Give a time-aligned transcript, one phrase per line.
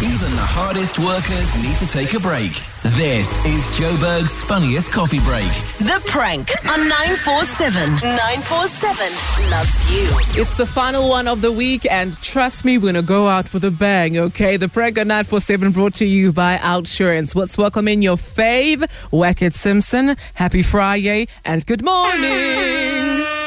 [0.00, 2.62] Even the hardest workers need to take a break.
[2.84, 5.50] This is Joburg's funniest coffee break.
[5.78, 7.94] The prank on 947.
[8.06, 10.40] 947 loves you.
[10.40, 13.58] It's the final one of the week, and trust me, we're gonna go out for
[13.58, 14.56] the bang, okay?
[14.56, 17.34] The prank on 947 brought to you by Outsurance.
[17.34, 20.14] Let's welcome in your fave, Whackhead Simpson.
[20.34, 23.37] Happy Friday, and good morning.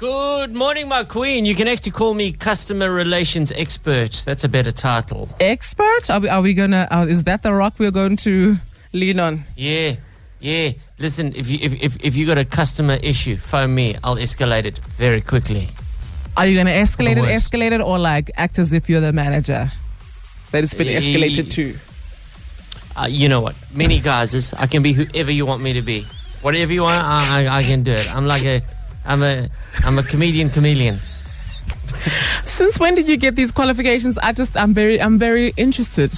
[0.00, 1.44] Good morning, my queen.
[1.44, 4.22] You can actually call me customer relations expert.
[4.26, 5.28] That's a better title.
[5.40, 6.10] Expert?
[6.10, 8.56] Are we, are we gonna, uh, is that the rock we're going to
[8.92, 9.44] lean on?
[9.56, 9.94] Yeah,
[10.40, 10.72] yeah.
[10.98, 13.96] Listen, if you if, if, if you got a customer issue, phone me.
[14.02, 15.68] I'll escalate it very quickly.
[16.36, 19.70] Are you gonna escalate it, escalate it, or like act as if you're the manager?
[20.50, 21.76] That it's been escalated to.
[22.96, 23.54] Uh, you know what?
[23.72, 26.02] Many guys, I can be whoever you want me to be.
[26.42, 28.14] Whatever you want, I, I, I can do it.
[28.14, 28.62] I'm like a,
[29.04, 29.48] I'm a,
[29.84, 30.98] I'm a comedian chameleon.
[32.44, 34.18] Since when did you get these qualifications?
[34.18, 36.12] I just, I'm very, I'm very interested.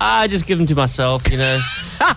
[0.00, 1.60] I just give them to myself, you know.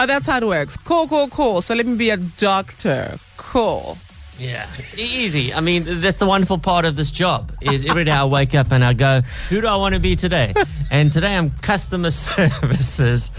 [0.00, 0.76] Oh, that's how it works.
[0.76, 1.60] Cool, cool, cool.
[1.60, 3.18] So let me be a doctor.
[3.36, 3.98] Cool.
[4.38, 4.64] Yeah,
[4.96, 5.52] easy.
[5.52, 8.70] I mean, that's the wonderful part of this job is every day I wake up
[8.70, 10.54] and I go, who do I want to be today?
[10.92, 13.32] And today I'm customer services.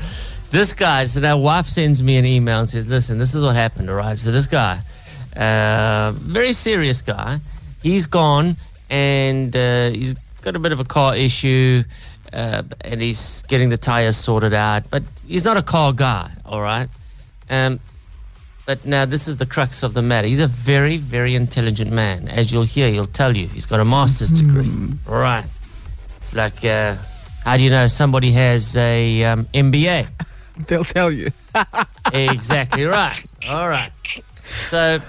[0.51, 3.55] This guy, so now wife sends me an email and says, listen, this is what
[3.55, 4.17] happened, all right?
[4.17, 4.79] So this guy,
[5.35, 7.37] uh, very serious guy,
[7.83, 8.55] he's gone
[8.89, 11.83] and uh, he's got a bit of a car issue
[12.33, 16.61] uh, and he's getting the tires sorted out, but he's not a car guy, all
[16.61, 16.89] right?
[17.51, 17.79] Um,
[18.65, 20.27] but now this is the crux of the matter.
[20.27, 22.27] He's a very, very intelligent man.
[22.27, 24.71] As you'll hear, he'll tell you he's got a master's degree.
[25.05, 25.45] Right.
[26.17, 26.95] It's like, uh,
[27.45, 30.07] how do you know somebody has a um, MBA?
[30.67, 31.29] They'll tell you.
[32.13, 33.23] exactly right.
[33.49, 33.91] All right.
[34.43, 34.99] So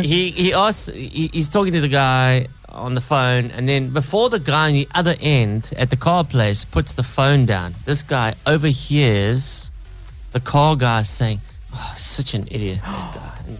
[0.00, 0.92] he he asks.
[0.94, 4.72] He, he's talking to the guy on the phone, and then before the guy on
[4.72, 9.70] the other end at the car place puts the phone down, this guy overhears
[10.32, 11.40] the car guy saying,
[11.72, 13.32] "Oh, such an idiot." That guy.
[13.46, 13.58] And,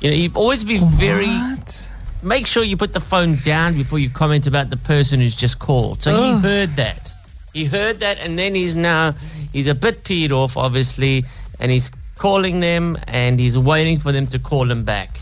[0.00, 1.26] you know, you always be very.
[1.26, 1.92] What?
[2.22, 5.58] Make sure you put the phone down before you comment about the person who's just
[5.58, 6.02] called.
[6.02, 7.14] So he heard that.
[7.54, 9.14] He heard that, and then he's now
[9.52, 11.24] he's a bit peed off, obviously,
[11.58, 15.20] and he's calling them, and he's waiting for them to call him back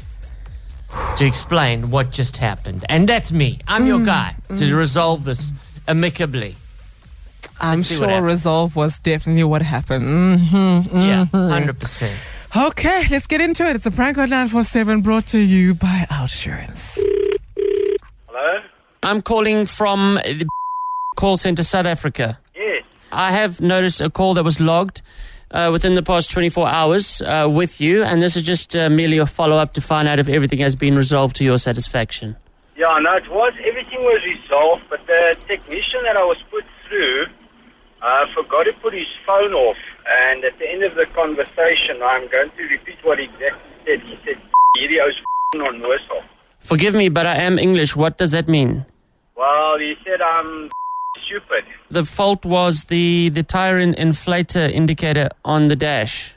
[1.16, 2.84] to explain what just happened.
[2.88, 3.60] And that's me.
[3.68, 4.06] I'm your mm.
[4.06, 4.76] guy to mm.
[4.76, 5.52] resolve this
[5.86, 6.56] amicably.
[7.60, 10.04] I'm Let's see what sure resolve was definitely what happened.
[10.04, 10.56] hmm
[10.96, 11.48] Yeah, mm-hmm.
[11.50, 12.16] hundred percent.
[12.56, 13.76] Okay, let's get into it.
[13.76, 16.98] It's a prank on 947 brought to you by Outsurance.
[18.26, 18.60] Hello?
[19.02, 20.46] I'm calling from the
[21.16, 22.38] call center South Africa.
[23.12, 25.02] I have noticed a call that was logged
[25.50, 29.18] uh, within the past 24 hours uh, with you, and this is just uh, merely
[29.18, 32.36] a follow up to find out if everything has been resolved to your satisfaction.
[32.76, 37.26] Yeah, no, it was, everything was resolved, but the technician that I was put through
[38.02, 39.76] uh, forgot to put his phone off.
[40.26, 44.00] And at the end of the conversation, I'm going to repeat what he exactly said.
[44.02, 44.40] He said,
[44.76, 45.16] hierdie ou's
[45.54, 46.24] f***ing on.
[46.60, 47.96] Forgive me, but I am English.
[47.96, 48.86] What does that mean?
[49.36, 50.70] Well, he said I'm
[51.28, 51.64] stupid.
[51.90, 56.34] The fault was the, the tire in, inflator indicator on the dash.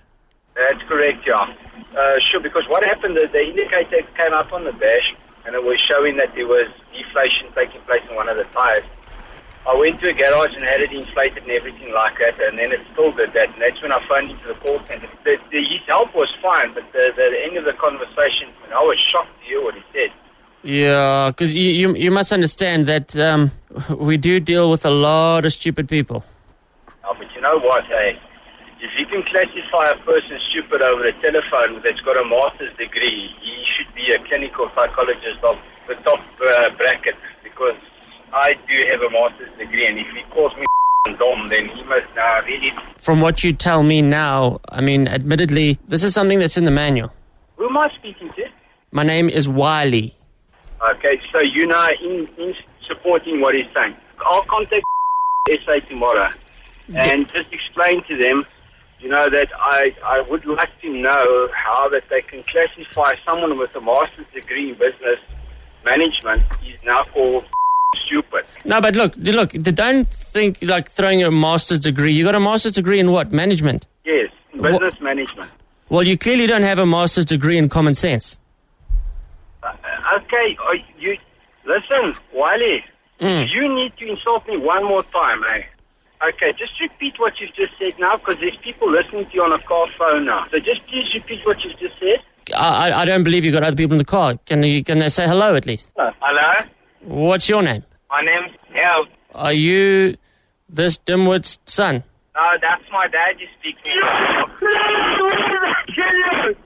[0.55, 1.53] That's correct, yeah.
[1.97, 5.13] Uh, sure, because what happened is the indicator came up on the dash
[5.45, 8.83] and it was showing that there was deflation taking place in one of the tires.
[9.67, 12.71] I went to a garage and had it inflated and everything like that, and then
[12.71, 13.53] it still did that.
[13.53, 15.07] And that's when I phoned into the call center.
[15.23, 18.81] The, the, his help was fine, but the, the, the end of the conversation, I
[18.81, 20.11] was shocked to hear what he said.
[20.63, 23.51] Yeah, because you, you, you must understand that um,
[23.89, 26.23] we do deal with a lot of stupid people.
[27.03, 28.19] Oh, but you know what, hey?
[28.79, 33.29] If you can classify a person stupid over the telephone that's got a master's degree,
[33.41, 37.77] he should be a clinical psychologist of the top uh, bracket because
[38.33, 40.65] I do have a master's degree, and if he calls me
[41.17, 42.71] dumb, then he must uh, really.
[42.99, 46.71] From what you tell me now, I mean, admittedly, this is something that's in the
[46.71, 47.11] manual.
[47.57, 48.47] Who am I speaking to?
[48.91, 50.15] My name is Wiley.
[50.89, 52.55] Okay, so you know, in, in
[52.87, 53.95] supporting what he's saying,
[54.25, 54.83] I'll contact
[55.65, 56.29] SA tomorrow
[56.93, 58.45] and just explain to them,
[58.99, 63.57] you know, that I, I would like to know how that they can classify someone
[63.57, 65.19] with a master's degree in business
[65.85, 67.45] management is now called
[68.05, 68.45] stupid.
[68.65, 72.11] No, but look, look, don't think like throwing a master's degree.
[72.11, 73.31] You got a master's degree in what?
[73.31, 73.87] Management.
[74.05, 75.51] Yes, Wha- business management.
[75.89, 78.39] Well, you clearly don't have a master's degree in common sense.
[80.13, 81.17] Okay, uh, you
[81.65, 82.83] listen, Wiley.
[83.19, 83.49] Mm.
[83.53, 85.61] You need to insult me one more time, eh?
[86.27, 89.51] Okay, just repeat what you've just said now, because there's people listening to you on
[89.53, 90.45] a car phone now.
[90.51, 92.19] So just please repeat what you've just said.
[92.55, 94.37] I, I- I don't believe you've got other people in the car.
[94.45, 95.89] Can you can they say hello at least?
[95.97, 96.51] Hello,
[97.01, 97.83] What's your name?
[98.09, 99.05] my name's El.
[99.35, 100.15] Are you
[100.67, 102.03] this dimwit's son?
[102.35, 103.91] No, that's my dad you speak to.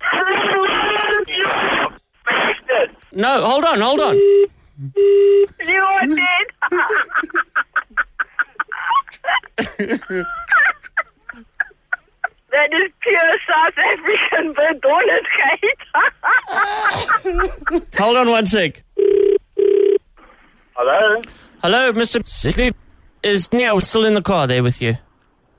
[3.15, 4.15] No, hold on, hold on.
[4.15, 6.47] You are dead.
[12.51, 15.81] that is pure South African bedonnet, Kate.
[17.97, 18.83] Hold on one sec.
[20.73, 21.21] Hello?
[21.61, 22.21] Hello, Mr.
[22.25, 22.73] Sigley.
[23.23, 24.97] Is Neil still in the car there with you?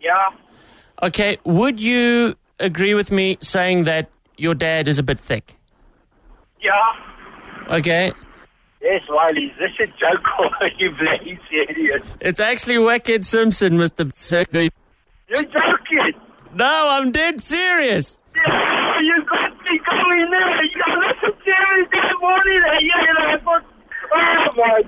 [0.02, 0.28] Yeah.
[1.02, 5.56] Okay, would you agree with me saying that your dad is a bit thick?
[6.60, 6.72] Yeah.
[7.68, 8.12] Okay,
[8.80, 12.06] Yes, Wiley, is this a joke or are you bloody serious?
[12.20, 14.12] it's actually Whackhead Simpson, Mr.
[14.14, 14.70] Sigley.
[15.28, 16.12] You're joking.
[16.54, 18.20] No, I'm dead serious.
[18.36, 20.64] Yeah, You got me going there.
[20.64, 22.62] You got listen serious this morning.
[22.68, 23.64] and you know, I thought,
[24.12, 24.82] oh my,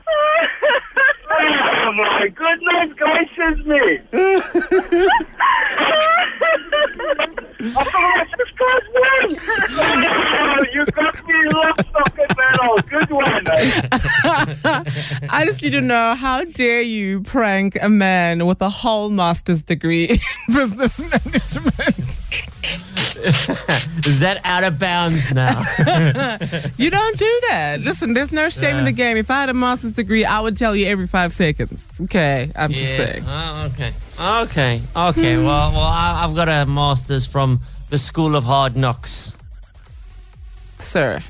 [1.31, 3.83] oh my goodness gracious me.
[7.61, 9.37] I thought I just got one.
[9.81, 12.77] Oh, you got me lock, stock, and barrel.
[12.89, 13.11] Good
[15.31, 19.63] I just need to know how dare you prank a man with a whole master's
[19.63, 20.17] degree in
[20.55, 22.21] business management?
[24.07, 25.63] Is that out of bounds now?
[26.77, 27.81] You don't do that.
[27.81, 29.17] Listen, there's no shame in the game.
[29.17, 32.01] If I had a master's degree, I would tell you every five seconds.
[32.05, 33.25] Okay, I'm just saying.
[33.27, 33.93] Oh, okay.
[34.43, 34.81] Okay.
[34.97, 35.35] Okay.
[35.37, 35.45] Hmm.
[35.45, 39.37] Well, well, I, I've got a master's from the School of Hard Knocks.
[40.79, 41.21] Sir,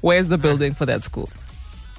[0.00, 1.28] where's the building for that school?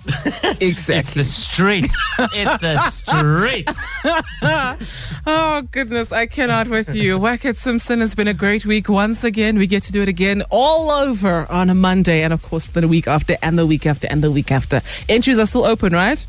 [0.59, 1.91] It's the street.
[2.33, 3.69] it's the street.
[5.29, 7.19] Oh, goodness, I cannot with you.
[7.19, 9.57] Whackhead Simpson has been a great week once again.
[9.57, 12.87] We get to do it again all over on a Monday, and of course, the
[12.87, 14.81] week after, and the week after, and the week after.
[15.09, 16.25] Entries are still open, right?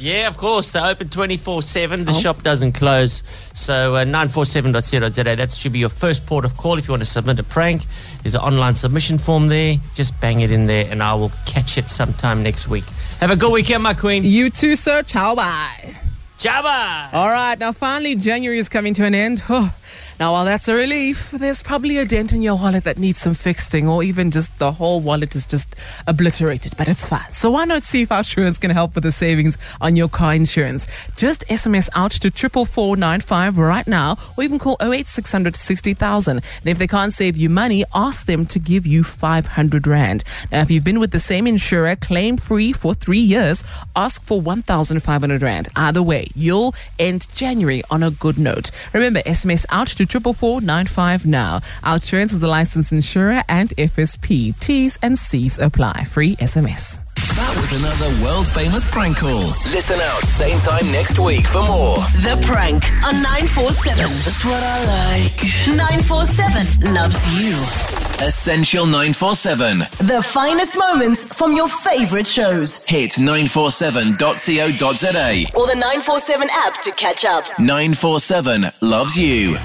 [0.00, 0.70] Yeah, of course.
[0.72, 2.04] They're open 24 7.
[2.04, 2.14] The Oh.
[2.14, 3.22] shop doesn't close.
[3.52, 5.22] So uh, 947.co.za.
[5.36, 7.82] That should be your first port of call if you want to submit a prank.
[8.22, 9.76] There's an online submission form there.
[9.94, 12.84] Just bang it in there, and I will catch it sometime next week.
[13.20, 14.22] Have a good weekend, my queen.
[14.24, 15.02] You too, sir.
[15.02, 15.96] Ciao, bye.
[16.38, 17.12] Jabba!
[17.12, 19.42] All right, now finally January is coming to an end.
[19.50, 19.74] Oh,
[20.20, 23.34] now, while that's a relief, there's probably a dent in your wallet that needs some
[23.34, 25.76] fixing, or even just the whole wallet is just
[26.08, 27.30] obliterated, but it's fine.
[27.30, 30.88] So, why not see if Outsurance can help with the savings on your car insurance?
[31.14, 36.38] Just SMS out to 44495 right now, or even call 08600 60000.
[36.38, 40.24] And if they can't save you money, ask them to give you 500 Rand.
[40.50, 43.62] Now, if you've been with the same insurer claim free for three years,
[43.94, 45.68] ask for 1,500 Rand.
[45.76, 48.70] Either way, you'll end January on a good note.
[48.92, 51.60] Remember, SMS out to 44495 now.
[51.82, 54.58] Outsurance is a licensed insurer and FSP.
[54.58, 56.04] T's and C's apply.
[56.04, 57.00] Free SMS.
[57.38, 59.46] That was another world famous prank call.
[59.70, 61.96] Listen out, same time next week for more.
[62.22, 63.96] The prank on 947.
[63.98, 64.78] That's what I
[65.22, 65.38] like.
[65.76, 67.87] 947 loves you.
[68.20, 69.78] Essential 947.
[69.98, 72.84] The finest moments from your favorite shows.
[72.86, 75.46] Hit 947.co.za.
[75.56, 77.44] Or the 947 app to catch up.
[77.60, 79.56] 947 loves you.